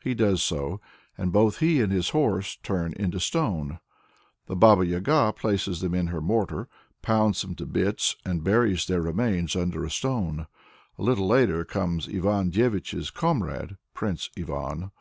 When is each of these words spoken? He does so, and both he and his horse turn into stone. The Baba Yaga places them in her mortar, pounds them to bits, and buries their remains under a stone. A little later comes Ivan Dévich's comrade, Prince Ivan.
He 0.00 0.14
does 0.14 0.44
so, 0.44 0.80
and 1.18 1.32
both 1.32 1.58
he 1.58 1.80
and 1.80 1.90
his 1.90 2.10
horse 2.10 2.54
turn 2.54 2.92
into 2.92 3.18
stone. 3.18 3.80
The 4.46 4.54
Baba 4.54 4.86
Yaga 4.86 5.32
places 5.34 5.80
them 5.80 5.92
in 5.92 6.06
her 6.06 6.20
mortar, 6.20 6.68
pounds 7.02 7.42
them 7.42 7.56
to 7.56 7.66
bits, 7.66 8.14
and 8.24 8.44
buries 8.44 8.86
their 8.86 9.02
remains 9.02 9.56
under 9.56 9.84
a 9.84 9.90
stone. 9.90 10.46
A 11.00 11.02
little 11.02 11.26
later 11.26 11.64
comes 11.64 12.06
Ivan 12.08 12.52
Dévich's 12.52 13.10
comrade, 13.10 13.76
Prince 13.92 14.30
Ivan. 14.38 14.92